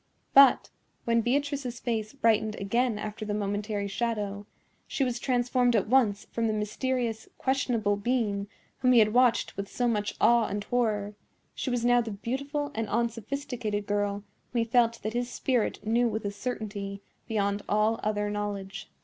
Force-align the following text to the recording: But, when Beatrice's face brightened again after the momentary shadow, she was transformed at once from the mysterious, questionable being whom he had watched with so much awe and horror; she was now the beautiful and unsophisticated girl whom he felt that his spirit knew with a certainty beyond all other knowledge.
But, 0.33 0.71
when 1.05 1.21
Beatrice's 1.21 1.79
face 1.79 2.11
brightened 2.13 2.55
again 2.55 2.97
after 2.97 3.23
the 3.23 3.35
momentary 3.35 3.87
shadow, 3.87 4.47
she 4.87 5.03
was 5.03 5.19
transformed 5.19 5.75
at 5.75 5.87
once 5.87 6.25
from 6.31 6.47
the 6.47 6.53
mysterious, 6.53 7.29
questionable 7.37 7.95
being 7.97 8.47
whom 8.79 8.93
he 8.93 8.97
had 8.97 9.13
watched 9.13 9.55
with 9.55 9.69
so 9.69 9.87
much 9.87 10.15
awe 10.19 10.47
and 10.47 10.63
horror; 10.63 11.13
she 11.53 11.69
was 11.69 11.85
now 11.85 12.01
the 12.01 12.09
beautiful 12.09 12.71
and 12.73 12.89
unsophisticated 12.89 13.85
girl 13.85 14.23
whom 14.51 14.63
he 14.63 14.63
felt 14.63 15.03
that 15.03 15.13
his 15.13 15.29
spirit 15.29 15.85
knew 15.85 16.07
with 16.07 16.25
a 16.25 16.31
certainty 16.31 17.03
beyond 17.27 17.61
all 17.69 17.99
other 18.01 18.31
knowledge. 18.31 18.89